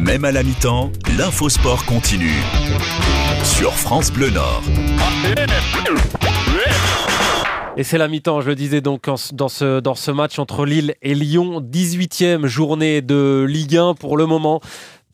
Même 0.00 0.24
à 0.24 0.32
la 0.32 0.42
mi-temps, 0.42 0.92
l'infosport 1.18 1.84
continue. 1.84 2.40
Sur 3.42 3.72
France 3.72 4.12
Bleu 4.12 4.30
Nord. 4.30 4.62
Et 7.76 7.82
c'est 7.82 7.98
la 7.98 8.08
mi-temps, 8.08 8.40
je 8.40 8.48
le 8.48 8.54
disais 8.54 8.80
donc 8.80 9.08
dans 9.32 9.48
ce, 9.48 9.80
dans 9.80 9.94
ce 9.94 10.10
match 10.10 10.38
entre 10.38 10.64
Lille 10.64 10.94
et 11.02 11.14
Lyon, 11.14 11.60
18e 11.60 12.46
journée 12.46 13.02
de 13.02 13.44
Ligue 13.48 13.76
1 13.76 13.94
pour 13.94 14.16
le 14.16 14.26
moment 14.26 14.60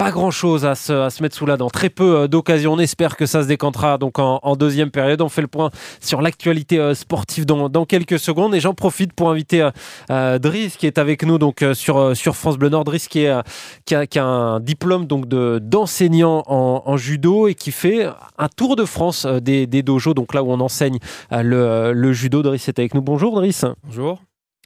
pas 0.04 0.11
grand 0.11 0.30
chose 0.30 0.67
à 0.67 0.74
se, 0.74 1.22
mettre 1.22 1.35
sous 1.35 1.47
la 1.47 1.56
dent. 1.56 1.71
Très 1.71 1.88
peu 1.88 2.17
euh, 2.17 2.29
d'occasions. 2.29 2.74
On 2.74 2.79
espère 2.79 3.17
que 3.17 3.24
ça 3.24 3.42
se 3.42 3.49
décantera 3.49 3.97
donc 3.97 4.19
en, 4.19 4.54
deuxième 4.54 4.90
période. 4.90 5.22
On 5.22 5.30
fait 5.30 5.40
le 5.40 5.49
point 5.49 5.71
sur 5.99 6.21
l'actualité 6.21 6.79
euh, 6.79 6.92
sportive 6.94 7.47
dans, 7.47 7.87
quelques 7.87 8.19
secondes. 8.19 8.54
Et 8.54 8.61
j'en 8.61 8.75
profite 8.75 9.15
pour 9.15 9.30
inviter 9.30 9.67
euh, 10.11 10.38
Driss 10.38 10.76
qui 10.76 10.87
est 10.87 10.98
avec 10.98 11.25
nous 11.25 11.38
donc 11.38 11.65
sur, 11.72 12.15
France 12.35 12.58
Bleu 12.58 12.69
Nord. 12.69 12.85
Driss 12.85 13.08
qui, 13.08 13.21
est, 13.21 13.30
a, 13.30 14.22
un 14.22 14.61
diplôme 14.61 15.06
donc 15.06 15.26
d'enseignant 15.26 16.43
en, 16.48 16.97
judo 16.98 17.48
et 17.48 17.55
qui 17.55 17.73
fait 17.73 18.07
un 18.37 18.48
tour 18.48 18.77
de 18.77 18.84
France 18.84 19.25
des, 19.25 19.66
des 19.66 19.83
dojos, 19.83 20.12
donc 20.12 20.34
là 20.34 20.43
où 20.43 20.52
on 20.52 20.61
enseigne 20.61 20.98
le, 21.30 21.93
le 21.95 22.12
judo. 22.12 22.43
Driss 22.43 22.69
est 22.69 22.79
avec 22.79 22.93
nous. 22.93 23.01
Bonjour 23.01 23.34
Driss. 23.37 23.65
Bonjour. 23.84 24.21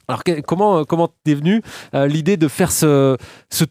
Alors 0.09 0.23
comment 0.45 0.85
comment 0.85 1.09
t'es 1.23 1.35
venu 1.35 1.61
euh, 1.93 2.07
l'idée 2.07 2.35
de 2.35 2.47
faire 2.47 2.71
ce, 2.71 3.15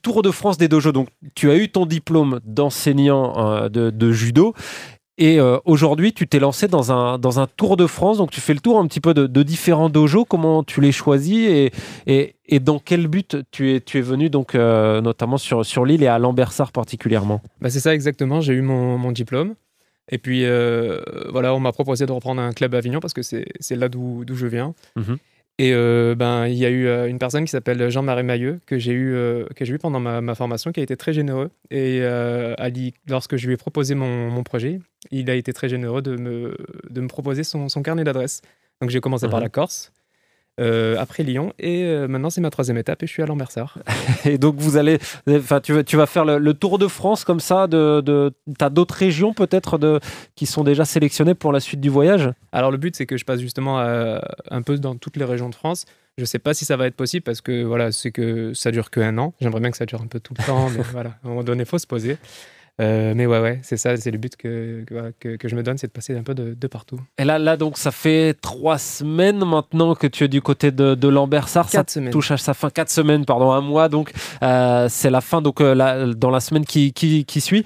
tour 0.01 0.23
de 0.23 0.31
France 0.31 0.57
des 0.57 0.69
dojos? 0.69 0.93
Donc 0.93 1.09
tu 1.35 1.51
as 1.51 1.57
eu 1.57 1.69
ton 1.69 1.85
diplôme 1.85 2.39
d'enseignant 2.45 3.65
euh, 3.65 3.69
de, 3.69 4.13
judo 4.13 4.55
et 5.19 5.41
euh, 5.41 5.59
aujourd'hui 5.65 6.13
tu 6.13 6.29
t'es 6.29 6.39
lancé 6.39 6.69
dans 6.69 6.93
un 6.93 7.19
dans 7.19 7.41
un 7.41 7.49
tour 7.49 7.77
de 7.77 7.89
France. 7.89 8.19
Donc 8.19 8.31
tu 8.31 8.41
fais 8.41 8.55
le 8.55 8.61
tour 8.61 8.79
un 8.79 8.87
petit 8.87 9.01
peu 9.01 9.15
de, 9.15 9.43
différents 9.43 9.91
dojos. 9.91 10.25
Comment 10.25 10.63
tu 10.63 10.81
les 10.81 10.93
choisis 10.93 11.49
et, 11.49 12.35
et, 12.47 12.61
dans 12.61 12.79
quel 12.79 13.09
but 13.09 13.37
tu 13.51 13.75
es 13.75 13.81
tu 13.81 13.99
es 13.99 14.03
venu 14.03 14.31
donc 14.31 14.55
notamment 14.55 15.39
sur 15.39 15.67
sur 15.67 15.85
l'île 15.85 16.05
et 16.05 16.09
à 16.09 16.21
Lambersart 16.21 16.71
particulièrement? 16.71 17.43
Bah 17.61 17.69
c'est 17.69 17.81
ça 17.81 17.93
exactement. 17.93 18.41
J'ai 18.41 18.53
eu 18.53 18.63
mon, 18.63 19.11
diplôme. 19.11 19.57
Et 20.09 20.19
puis 20.19 20.45
voilà, 21.33 21.53
on 21.53 21.59
m'a 21.59 21.73
proposé 21.73 22.07
de 22.07 22.13
reprendre 22.13 22.41
un 22.41 22.53
club 22.53 22.77
à 22.77 22.79
Avignon 22.79 23.01
parce 23.01 23.13
que 23.13 23.23
c'est 23.23 23.77
là 23.77 23.89
d'où 23.89 24.25
je 24.33 24.47
viens. 24.47 24.73
Mmh 24.95 25.15
et 25.61 25.73
euh, 25.75 26.15
ben, 26.15 26.47
il 26.47 26.55
y 26.55 26.65
a 26.65 26.71
eu 26.71 26.87
euh, 26.87 27.09
une 27.09 27.19
personne 27.19 27.45
qui 27.45 27.51
s'appelle 27.51 27.91
Jean-Marie 27.91 28.23
Mailleux, 28.23 28.61
que 28.65 28.79
j'ai 28.79 28.93
eu, 28.93 29.15
euh, 29.15 29.45
que 29.57 29.65
j'ai 29.65 29.75
eu 29.75 29.79
pendant 29.79 29.99
ma, 29.99 30.35
formation, 30.37 30.71
qui 30.71 30.79
a 30.79 30.85
été 30.85 30.97
très 30.97 31.13
généreux. 31.13 31.51
Et 31.71 32.05
Ali, 32.59 32.95
lorsque 33.09 33.37
je 33.37 33.47
lui 33.47 33.55
ai 33.55 33.57
proposé 33.57 33.97
mon, 33.97 34.31
mon, 34.31 34.45
projet, 34.45 34.79
il 35.11 35.29
a 35.31 35.35
été 35.35 35.53
très 35.53 35.69
généreux 35.69 36.01
de 36.01 36.17
me, 36.17 36.57
de 36.91 37.01
me 37.01 37.09
proposer 37.09 37.43
son, 37.43 37.69
son 37.69 37.83
carnet 37.83 38.05
d'adresses. 38.05 38.41
Donc 38.81 38.91
j'ai 38.91 39.01
commencé 39.01 39.29
par 39.29 39.41
mhm. 39.41 39.45
la 39.45 39.49
Corse. 39.49 39.93
Euh, 40.59 40.97
après 40.99 41.23
Lyon. 41.23 41.53
Et 41.61 41.85
euh, 41.85 42.09
maintenant, 42.09 42.31
c'est 42.31 42.41
ma 42.41 42.51
troisième 42.51 42.79
étape 42.79 43.03
et 43.03 43.07
je 43.07 43.13
suis 43.13 43.23
à 43.23 43.27
Lambersart. 43.27 43.79
et 44.25 44.39
donc, 44.39 44.57
vous 44.57 44.77
allez, 44.77 44.99
enfin, 45.29 45.61
tu, 45.61 45.85
tu 45.85 45.97
vas 45.97 46.07
faire 46.07 46.25
le, 46.25 46.55
tour 46.55 46.79
de 46.79 46.89
France 46.89 47.25
comme 47.25 47.39
ça. 47.39 47.69
De, 47.69 48.01
de 48.05 48.33
tu 48.47 48.65
as 48.65 48.71
d'autres 48.71 48.95
régions 48.95 49.35
peut-être 49.35 50.01
qui 50.35 50.47
sont 50.47 50.65
déjà 50.65 50.85
sélectionnées 50.85 51.35
pour 51.35 51.53
la 51.53 51.61
suite 51.61 51.81
du 51.81 51.91
voyage? 51.91 52.31
Alors, 52.51 52.73
le 52.73 52.77
but, 52.77 52.97
c'est 52.97 53.07
que 53.07 53.17
je 53.17 53.25
passe 53.25 53.41
justement 53.41 53.79
euh, 53.81 54.19
un 54.51 54.63
peu 54.63 54.79
dans 54.79 54.97
toutes 54.97 55.17
les 55.17 55.25
régions 55.25 55.49
de 55.49 55.55
France. 55.55 55.85
Je 56.17 56.23
ne 56.23 56.27
sais 56.27 56.41
pas 56.41 56.55
si 56.55 56.65
ça 56.65 56.77
va 56.77 56.89
être 56.89 56.97
possible 56.97 57.23
parce 57.23 57.41
que 57.41 57.63
voilà, 57.63 57.93
c'est 57.93 58.11
que 58.11 58.53
ça 58.53 58.73
dure 58.73 58.91
que 58.91 59.01
un 59.01 59.17
an. 59.19 59.35
J'aimerais 59.41 59.61
bien 59.61 59.71
que 59.71 59.77
ça 59.77 59.87
dure 59.87 60.03
un 60.03 60.09
peu 60.09 60.19
tout 60.19 60.35
le 60.37 60.45
temps, 60.45 60.69
mais 60.77 60.83
voilà, 60.91 61.11
à 61.11 61.27
un 61.27 61.29
moment 61.29 61.45
donné, 61.45 61.63
il 61.63 61.69
faut 61.69 61.79
se 61.79 61.87
poser. 61.87 62.17
Euh, 62.81 63.13
mais 63.17 63.27
ouais, 63.27 63.41
ouais, 63.41 63.59
c'est 63.63 63.77
ça, 63.77 63.97
c'est 63.97 64.11
le 64.11 64.19
but 64.19 64.37
que, 64.37 64.85
que, 65.19 65.37
que, 65.37 65.49
je 65.49 65.57
me 65.57 65.63
donne, 65.63 65.79
c'est 65.79 65.89
de 65.89 65.93
passer 65.93 66.17
un 66.17 66.23
peu 66.23 66.35
de, 66.35 66.55
de, 66.55 66.67
partout. 66.69 67.01
Et 67.19 67.25
là, 67.25 67.39
là, 67.39 67.57
donc, 67.57 67.77
ça 67.77 67.91
fait 67.91 68.35
trois 68.41 68.79
semaines 68.79 69.45
maintenant 69.45 69.95
que 69.95 70.07
tu 70.07 70.25
es 70.25 70.29
du 70.29 70.41
côté 70.41 70.71
de, 70.71 70.95
de 70.95 71.09
Lambersart. 71.09 71.69
Ça 71.69 71.83
semaines. 71.87 72.11
touche 72.11 72.31
à 72.31 72.37
sa 72.37 72.55
fin, 72.55 72.71
quatre 72.71 72.91
semaines, 72.91 73.25
pardon, 73.25 73.51
un 73.51 73.61
mois. 73.61 73.89
Donc, 73.89 74.13
euh, 74.43 74.87
c'est 74.89 75.11
la 75.11 75.21
fin, 75.21 75.43
donc, 75.43 75.61
euh, 75.61 76.15
dans 76.15 76.31
la 76.31 76.41
semaine 76.41 76.65
qui, 76.65 76.93
qui, 76.93 77.25
qui 77.25 77.41
suit 77.41 77.65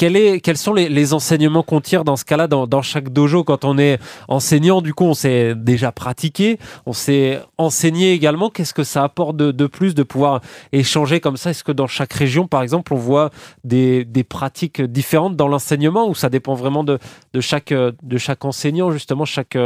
quels 0.00 0.56
sont 0.56 0.72
les, 0.72 1.12
enseignements 1.12 1.62
qu'on 1.62 1.82
tire 1.82 2.04
dans 2.04 2.16
ce 2.16 2.24
cas-là, 2.24 2.46
dans, 2.46 2.82
chaque 2.82 3.10
dojo 3.10 3.44
quand 3.44 3.66
on 3.66 3.76
est 3.76 3.98
enseignant? 4.28 4.80
Du 4.80 4.94
coup, 4.94 5.04
on 5.04 5.14
s'est 5.14 5.54
déjà 5.54 5.92
pratiqué, 5.92 6.58
on 6.86 6.94
s'est 6.94 7.42
enseigné 7.58 8.12
également. 8.12 8.48
Qu'est-ce 8.48 8.72
que 8.72 8.84
ça 8.84 9.04
apporte 9.04 9.36
de, 9.36 9.66
plus 9.66 9.94
de 9.94 10.02
pouvoir 10.02 10.40
échanger 10.72 11.20
comme 11.20 11.36
ça? 11.36 11.50
Est-ce 11.50 11.64
que 11.64 11.72
dans 11.72 11.86
chaque 11.86 12.14
région, 12.14 12.46
par 12.46 12.62
exemple, 12.62 12.94
on 12.94 12.96
voit 12.96 13.30
des, 13.62 14.06
pratiques 14.26 14.80
différentes 14.80 15.36
dans 15.36 15.48
l'enseignement 15.48 16.08
ou 16.08 16.14
ça 16.14 16.30
dépend 16.30 16.54
vraiment 16.54 16.84
de, 16.84 16.98
chaque, 17.40 17.72
de 17.74 18.18
chaque 18.18 18.44
enseignant, 18.44 18.90
justement, 18.92 19.26
chaque, 19.26 19.58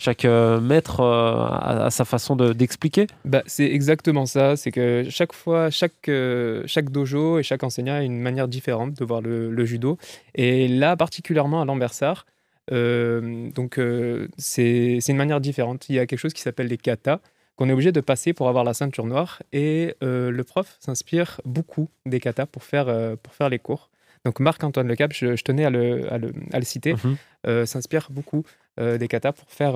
chaque 0.00 0.24
maître 0.24 1.00
euh, 1.00 1.84
a, 1.84 1.90
sa 1.90 2.06
façon 2.06 2.34
d'expliquer 2.34 3.06
bah, 3.26 3.42
C'est 3.46 3.66
exactement 3.66 4.24
ça. 4.24 4.56
C'est 4.56 4.70
que 4.70 5.04
chaque 5.10 5.34
fois, 5.34 5.68
chaque, 5.68 6.08
euh, 6.08 6.62
chaque 6.64 6.90
dojo 6.90 7.38
et 7.38 7.42
chaque 7.42 7.62
enseignant 7.62 7.96
a 7.96 8.02
une 8.02 8.18
manière 8.18 8.48
différente 8.48 8.94
de 8.94 9.04
voir 9.04 9.20
le, 9.20 9.64
judo. 9.66 9.98
Et 10.34 10.68
là, 10.68 10.96
particulièrement 10.96 11.60
à 11.60 11.66
Lambersart, 11.66 12.24
euh, 12.72 13.50
donc 13.50 13.78
euh, 13.78 14.28
c'est 14.38 15.00
une 15.06 15.18
manière 15.18 15.40
différente. 15.40 15.90
Il 15.90 15.96
y 15.96 15.98
a 15.98 16.06
quelque 16.06 16.18
chose 16.18 16.32
qui 16.32 16.40
s'appelle 16.40 16.68
les 16.68 16.78
katas 16.78 17.20
qu'on 17.56 17.68
est 17.68 17.72
obligé 17.72 17.92
de 17.92 18.00
passer 18.00 18.32
pour 18.32 18.48
avoir 18.48 18.64
la 18.64 18.72
ceinture 18.72 19.04
noire. 19.04 19.42
Et 19.52 19.96
euh, 20.02 20.30
le 20.30 20.44
prof 20.44 20.78
s'inspire 20.80 21.42
beaucoup 21.44 21.90
des 22.06 22.20
katas 22.20 22.46
pour 22.46 22.64
faire, 22.64 22.86
pour 23.22 23.34
faire 23.34 23.50
les 23.50 23.58
cours. 23.58 23.90
Donc 24.24 24.40
Marc-Antoine 24.40 24.88
Lecap, 24.88 25.12
je, 25.12 25.36
je 25.36 25.42
tenais 25.42 25.64
à 25.64 25.70
le, 25.70 26.12
à 26.12 26.18
le, 26.18 26.32
à 26.52 26.58
le 26.58 26.64
citer, 26.64 26.94
mhm. 26.94 27.66
s'inspire 27.66 28.08
beaucoup 28.10 28.44
des 28.78 29.08
katas 29.08 29.32
pour 29.32 29.50
faire, 29.50 29.74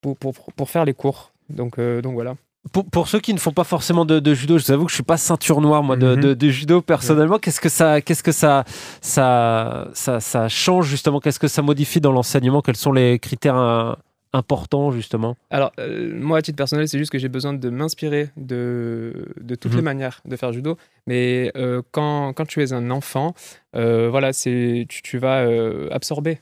pour, 0.00 0.16
pour, 0.16 0.34
pour, 0.34 0.70
faire 0.70 0.84
les 0.84 0.94
cours. 0.94 1.32
Donc, 1.48 1.80
donc 1.80 2.14
voilà. 2.14 2.34
Pour, 2.72 3.08
ceux 3.08 3.20
qui 3.20 3.32
ne 3.32 3.38
font 3.38 3.52
pas 3.52 3.64
forcément 3.64 4.04
de, 4.04 4.34
judo, 4.34 4.58
je 4.58 4.66
vous 4.66 4.72
avoue 4.72 4.84
que 4.84 4.90
je 4.90 4.96
suis 4.96 5.02
pas 5.02 5.16
ceinture 5.16 5.60
noire 5.60 5.82
moi 5.82 5.96
de, 5.96 6.34
mhm. 6.34 6.50
judo 6.50 6.82
personnellement. 6.82 7.38
Qu'est-ce 7.38 7.60
que 7.60 7.68
ça, 7.68 8.00
qu'est-ce 8.00 8.22
que 8.22 8.32
ça, 8.32 8.64
ça, 9.00 9.88
ça, 9.94 10.48
change 10.48 10.86
justement? 10.86 11.20
Qu'est-ce 11.20 11.40
que 11.40 11.48
ça 11.48 11.62
modifie 11.62 12.00
dans 12.00 12.12
l'enseignement? 12.12 12.60
Quels 12.60 12.76
sont 12.76 12.92
les 12.92 13.18
critères 13.18 13.96
euh, 14.34 14.38
importants 14.38 14.90
justement 14.90 15.36
Alors 15.50 15.72
euh, 15.78 16.12
moi 16.14 16.38
à 16.38 16.42
titre 16.42 16.56
personnel, 16.56 16.88
c'est 16.88 16.98
juste 16.98 17.10
que 17.10 17.18
j'ai 17.18 17.28
besoin 17.28 17.54
de 17.54 17.70
m'inspirer 17.70 18.30
de, 18.36 19.34
de 19.40 19.54
toutes 19.54 19.72
les 19.72 19.78
mhm. 19.78 19.84
manières 19.84 20.20
de 20.24 20.36
faire 20.36 20.52
judo. 20.52 20.76
Mais 21.06 21.50
euh, 21.56 21.82
quand, 21.90 22.32
quand, 22.34 22.46
tu 22.46 22.62
es 22.62 22.72
un 22.72 22.90
enfant, 22.90 23.34
voilà, 23.72 24.32
c'est 24.32 24.86
tu, 24.88 25.02
tu, 25.02 25.18
vas 25.18 25.46
absorber 25.90 26.40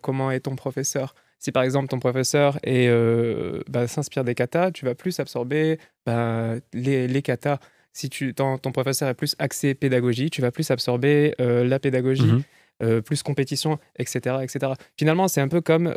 comment 0.00 0.30
est 0.30 0.40
ton 0.40 0.56
professeur. 0.56 1.14
Si 1.38 1.52
par 1.52 1.62
exemple 1.62 1.88
ton 1.88 2.00
professeur 2.00 2.58
euh, 2.66 3.62
bah, 3.68 3.86
s'inspire 3.86 4.24
des 4.24 4.34
katas, 4.34 4.72
tu 4.72 4.84
vas 4.84 4.94
plus 4.94 5.20
absorber 5.20 5.78
bah, 6.04 6.54
les, 6.72 7.06
les 7.06 7.22
katas. 7.22 7.58
Si 7.92 8.10
tu, 8.10 8.34
ton, 8.34 8.58
ton, 8.58 8.70
professeur 8.70 9.08
est 9.08 9.14
plus 9.14 9.34
axé 9.38 9.74
pédagogie, 9.74 10.30
tu 10.30 10.40
vas 10.40 10.50
plus 10.50 10.70
absorber 10.70 11.34
euh, 11.40 11.64
la 11.64 11.78
pédagogie. 11.78 12.22
Mhm. 12.22 12.42
Euh, 12.82 13.00
plus 13.00 13.24
compétition, 13.24 13.78
etc. 13.98 14.36
etc. 14.42 14.72
Finalement, 14.96 15.26
c'est 15.26 15.40
un 15.40 15.48
peu 15.48 15.60
comme 15.60 15.94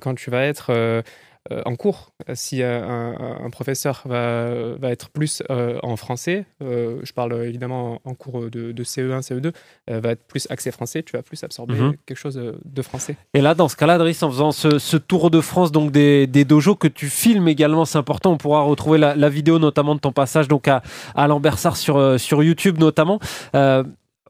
quand 0.00 0.14
tu 0.14 0.30
vas 0.30 0.44
être 0.44 1.02
euh, 1.50 1.62
en 1.64 1.76
cours. 1.76 2.12
Si 2.34 2.62
un, 2.62 3.14
un, 3.42 3.48
professeur 3.48 4.02
va, 4.04 4.48
va, 4.78 4.90
être 4.90 5.08
plus 5.08 5.42
euh, 5.48 5.78
en 5.82 5.96
français, 5.96 6.44
euh, 6.62 6.98
je 7.04 7.12
parle 7.14 7.42
évidemment 7.42 8.02
en 8.04 8.12
cours 8.14 8.50
de, 8.50 8.72
CE1, 8.84 9.22
CE2, 9.22 9.52
va 9.88 10.10
être 10.10 10.24
plus 10.26 10.46
axé 10.50 10.70
français, 10.70 11.02
tu 11.02 11.16
vas 11.16 11.22
plus 11.22 11.42
absorber 11.44 11.74
mhm. 11.74 11.94
quelque 12.04 12.18
chose 12.18 12.38
de 12.62 12.82
français. 12.82 13.16
Et 13.32 13.40
là, 13.40 13.54
dans 13.54 13.68
ce 13.68 13.76
cas-là, 13.76 13.96
Driss, 13.96 14.22
en 14.22 14.30
faisant 14.30 14.52
ce, 14.52 14.96
tour 14.96 15.30
de 15.30 15.40
France 15.40 15.72
donc 15.72 15.90
des, 15.90 16.26
des, 16.26 16.44
dojos 16.44 16.74
que 16.74 16.88
tu 16.88 17.06
filmes 17.08 17.48
également, 17.48 17.86
c'est 17.86 17.98
important, 17.98 18.32
on 18.32 18.36
pourra 18.36 18.62
retrouver 18.62 18.98
la, 18.98 19.28
vidéo 19.28 19.58
notamment 19.58 19.94
de 19.94 20.00
ton 20.00 20.12
passage 20.12 20.48
donc 20.48 20.68
à, 20.68 20.82
à 21.14 21.28
Lambersart 21.28 21.76
sur, 21.76 22.20
sur 22.20 22.42
YouTube 22.42 22.78
notamment. 22.78 23.20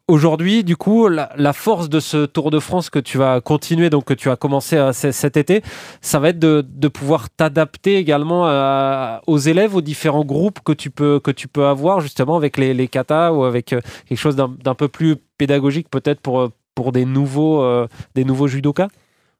Aujourd'hui, 0.08 0.64
du 0.64 0.74
coup, 0.74 1.06
la, 1.06 1.52
force 1.52 1.90
de 1.90 2.00
ce 2.00 2.24
Tour 2.24 2.50
de 2.50 2.60
France 2.60 2.88
que 2.88 2.98
tu 2.98 3.18
vas 3.18 3.42
continuer, 3.42 3.90
donc 3.90 4.06
que 4.06 4.14
tu 4.14 4.30
as 4.30 4.36
commencé 4.36 4.74
euh, 4.78 4.92
cet 4.92 5.36
été, 5.36 5.60
ça 6.00 6.18
va 6.18 6.30
être 6.30 6.38
de, 6.38 6.88
pouvoir 6.88 7.28
t'adapter 7.28 7.96
également 7.96 8.48
euh, 8.48 9.18
aux 9.26 9.36
élèves, 9.36 9.76
aux 9.76 9.82
différents 9.82 10.24
groupes 10.24 10.60
que 10.64 10.72
tu 10.72 10.88
peux, 10.88 11.20
que 11.20 11.30
tu 11.30 11.46
peux 11.46 11.66
avoir 11.66 12.00
justement 12.00 12.36
avec 12.38 12.56
les, 12.56 12.72
les 12.72 12.88
katas 12.88 13.32
ou 13.32 13.44
avec 13.44 13.74
euh, 13.74 13.82
quelque 14.08 14.16
chose 14.16 14.34
d'un 14.34 14.74
peu 14.74 14.88
plus 14.88 15.16
pédagogique 15.36 15.90
peut-être 15.90 16.22
pour, 16.22 16.52
pour 16.74 16.92
des 16.92 17.04
nouveaux, 17.04 17.86
des 18.14 18.24
nouveaux 18.24 18.48
judokas? 18.48 18.88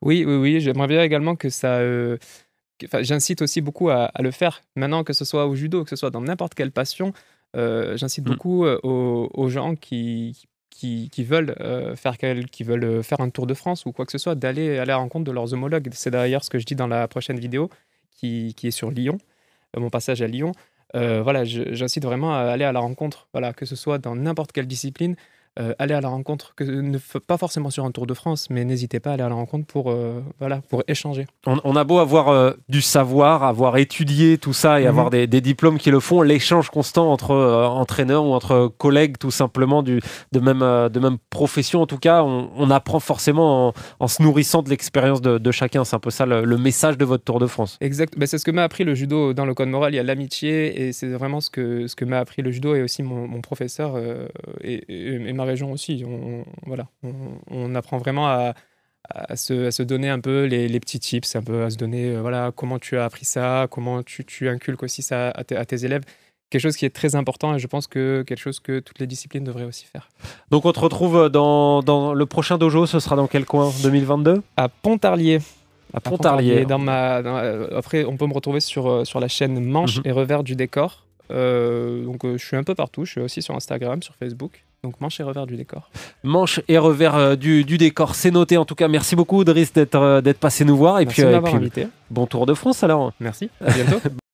Oui, 0.02 0.22
oui, 0.26 0.36
oui. 0.36 0.60
J'aimerais 0.60 0.86
bien 0.86 1.02
également 1.02 1.34
que 1.34 1.48
ça... 1.48 1.80
J'incite 3.00 3.40
aussi 3.40 3.62
beaucoup 3.62 3.88
à, 3.88 4.10
le 4.20 4.30
faire. 4.32 4.60
Maintenant, 4.76 5.02
que 5.02 5.14
ce 5.14 5.24
soit 5.24 5.46
au 5.46 5.54
judo, 5.54 5.84
que 5.84 5.90
ce 5.90 5.96
soit 5.96 6.10
dans 6.10 6.20
n'importe 6.20 6.54
quelle 6.54 6.72
passion, 6.72 7.14
j'incite 7.54 8.26
mm. 8.26 8.28
beaucoup 8.28 8.66
aux, 8.66 9.30
aux, 9.32 9.48
gens 9.48 9.74
qui, 9.74 10.46
qui, 10.78 11.24
veulent, 11.24 11.56
euh, 11.60 11.96
faire, 11.96 12.16
qui 12.16 12.62
veulent 12.62 12.84
euh, 12.84 13.02
faire 13.02 13.20
un 13.20 13.30
tour 13.30 13.48
de 13.48 13.54
France 13.54 13.84
ou 13.84 13.92
quoi 13.92 14.06
que 14.06 14.12
ce 14.12 14.18
soit, 14.18 14.36
d'aller 14.36 14.78
à 14.78 14.84
la 14.84 14.96
rencontre 14.96 15.24
de 15.24 15.32
leurs 15.32 15.52
homologues. 15.52 15.88
C'est 15.92 16.10
d'ailleurs 16.10 16.44
ce 16.44 16.50
que 16.50 16.58
je 16.60 16.64
dis 16.64 16.76
dans 16.76 16.86
la 16.86 17.08
prochaine 17.08 17.38
vidéo 17.40 17.68
qui, 18.12 18.54
qui 18.56 18.68
est 18.68 18.72
sur 18.72 18.92
Lyon, 18.92 19.18
euh, 19.76 19.80
mon 19.80 19.90
passage 19.90 20.22
à 20.22 20.28
Lyon. 20.28 20.52
voilà, 20.94 21.44
j'incite 21.44 22.04
vraiment 22.04 22.32
à 22.32 22.42
aller 22.42 22.64
à 22.64 22.72
la 22.72 22.80
rencontre, 22.80 23.28
voilà, 23.32 23.52
que 23.52 23.66
ce 23.66 23.74
soit 23.74 23.98
dans 23.98 24.14
n'importe 24.14 24.52
quelle 24.52 24.68
discipline. 24.68 25.16
Euh, 25.58 25.74
allez 25.78 25.94
à 25.94 26.00
la 26.00 26.08
rencontre, 26.08 26.54
que, 26.54 26.62
ne, 26.62 26.98
pas 26.98 27.36
forcément 27.36 27.70
sur 27.70 27.84
un 27.84 27.90
Tour 27.90 28.06
de 28.06 28.14
France, 28.14 28.48
mais 28.48 28.64
n'hésitez 28.64 29.00
pas 29.00 29.10
à 29.10 29.12
aller 29.14 29.24
à 29.24 29.28
la 29.28 29.34
rencontre 29.34 29.66
pour, 29.66 29.90
euh, 29.90 30.20
voilà, 30.38 30.60
pour 30.68 30.84
échanger. 30.86 31.26
On, 31.46 31.74
a 31.74 31.84
beau 31.84 31.98
avoir 31.98 32.28
euh, 32.28 32.52
du 32.68 32.80
savoir, 32.80 33.42
avoir 33.42 33.76
étudié 33.78 34.38
tout 34.38 34.52
ça 34.52 34.80
et 34.80 34.84
mhm. 34.84 34.88
avoir 34.88 35.10
des, 35.10 35.26
diplômes 35.26 35.78
qui 35.78 35.90
le 35.90 36.00
font, 36.00 36.22
l'échange 36.22 36.70
constant 36.70 37.10
entre 37.10 37.34
entraîneurs 37.34 38.24
ou 38.24 38.32
entre 38.34 38.68
collègues, 38.78 39.18
tout 39.18 39.30
simplement, 39.30 39.82
du, 39.82 40.00
de, 40.32 40.40
même, 40.40 40.60
de 40.60 41.00
même 41.00 41.18
profession, 41.30 41.82
en 41.82 41.86
tout 41.86 41.98
cas, 41.98 42.22
on, 42.22 42.70
apprend 42.70 43.00
forcément 43.00 43.72
en, 43.98 44.08
se 44.08 44.22
nourrissant 44.22 44.62
de 44.62 44.68
l'expérience 44.68 45.22
de, 45.22 45.50
chacun. 45.50 45.84
C'est 45.84 45.96
un 45.96 46.00
peu 46.00 46.10
ça 46.10 46.26
le, 46.26 46.58
message 46.58 46.98
de 46.98 47.04
votre 47.04 47.24
Tour 47.24 47.38
de 47.40 47.46
France. 47.46 47.78
Exact. 47.80 48.14
Ben, 48.16 48.26
c'est 48.26 48.38
ce 48.38 48.44
que 48.44 48.50
m'a 48.50 48.62
appris 48.62 48.84
le 48.84 48.94
judo 48.94 49.32
dans 49.32 49.46
le 49.46 49.54
code 49.54 49.68
moral. 49.68 49.92
Il 49.94 49.96
y 49.96 50.00
a 50.00 50.02
l'amitié 50.02 50.82
et 50.82 50.92
c'est 50.92 51.08
vraiment 51.08 51.40
ce 51.40 51.50
que, 51.50 51.86
ce 51.86 51.96
que 51.96 52.04
m'a 52.04 52.18
appris 52.18 52.42
le 52.42 52.50
judo 52.50 52.74
et 52.74 52.82
aussi 52.82 53.02
mon, 53.02 53.40
professeur 53.40 53.96
et, 54.62 54.72
et, 54.88 55.14
et 55.14 55.32
ma 55.32 55.44
région 55.48 55.72
aussi. 55.72 56.04
On, 56.06 56.44
voilà, 56.66 56.88
on, 57.50 57.74
apprend 57.74 57.98
vraiment 57.98 58.28
à, 58.28 58.54
se, 59.36 59.82
donner 59.82 60.08
un 60.08 60.20
peu 60.20 60.44
les, 60.44 60.80
petits 60.80 61.00
tips, 61.00 61.36
un 61.36 61.42
peu 61.42 61.64
à 61.64 61.70
se 61.70 61.76
donner 61.76 62.10
euh, 62.10 62.20
voilà 62.20 62.52
comment 62.54 62.78
tu 62.78 62.96
as 62.98 63.04
appris 63.04 63.24
ça, 63.24 63.66
comment 63.70 64.02
tu, 64.02 64.48
inculques 64.48 64.82
aussi 64.82 65.02
ça 65.02 65.30
à, 65.30 65.44
tes 65.44 65.84
élèves 65.84 66.02
quelque 66.50 66.62
chose 66.62 66.76
qui 66.76 66.86
est 66.86 66.94
très 66.94 67.14
important 67.14 67.54
et 67.54 67.58
je 67.58 67.66
pense 67.66 67.86
que 67.86 68.22
quelque 68.26 68.40
chose 68.40 68.60
que 68.60 68.80
toutes 68.80 68.98
les 68.98 69.06
disciplines 69.06 69.44
devraient 69.44 69.64
aussi 69.64 69.84
faire. 69.84 70.08
Donc 70.50 70.64
on 70.64 70.72
te 70.72 70.80
retrouve 70.80 71.28
dans, 71.28 71.82
dans 71.82 72.14
le 72.14 72.26
prochain 72.26 72.58
dojo, 72.58 72.86
ce 72.86 73.00
sera 73.00 73.16
dans 73.16 73.26
quel 73.26 73.44
coin? 73.44 73.70
2022 73.82 74.42
À 74.56 74.68
Pontarlier. 74.68 75.40
À 75.92 76.00
Pontarlier. 76.00 76.64
Dans 76.64 76.78
ma, 76.78 77.16
après, 77.76 78.04
on 78.04 78.16
peut 78.16 78.26
me 78.26 78.34
retrouver 78.34 78.60
sur, 78.60 78.88
euh, 78.88 79.04
sur 79.04 79.20
la 79.20 79.28
chaîne 79.28 79.62
Manche 79.62 79.98
mhm. 79.98 80.02
et 80.06 80.12
Revers 80.12 80.42
du 80.42 80.54
décor. 80.56 81.04
Euh, 81.30 82.04
donc 82.04 82.24
je 82.24 82.44
suis 82.44 82.56
un 82.56 82.64
peu 82.64 82.74
partout, 82.74 83.04
je 83.04 83.12
suis 83.12 83.20
aussi 83.20 83.42
sur 83.42 83.54
Instagram, 83.54 84.02
sur 84.02 84.14
Facebook. 84.14 84.64
Donc 84.84 85.00
manche 85.00 85.18
et 85.18 85.24
revers 85.24 85.46
du 85.46 85.56
décor. 85.56 85.90
Manche 86.22 86.60
et 86.68 86.78
revers 86.78 87.16
euh, 87.16 87.36
du, 87.36 87.64
décor, 87.64 88.14
c'est 88.14 88.30
noté 88.30 88.56
en 88.56 88.64
tout 88.64 88.76
cas. 88.76 88.86
Merci 88.86 89.16
beaucoup 89.16 89.42
Driss 89.42 89.72
d'être 89.72 89.96
euh, 89.96 90.20
d'être 90.20 90.38
passé 90.38 90.64
nous 90.64 90.76
voir. 90.76 91.00
Et 91.00 91.06
puis, 91.06 91.22
euh, 91.22 91.40
et 91.40 91.68
puis 91.68 91.86
bon 92.10 92.26
Tour 92.26 92.46
de 92.46 92.54
France 92.54 92.84
alors. 92.84 93.12
Merci, 93.18 93.50
à 93.60 93.72
bientôt. 93.72 93.98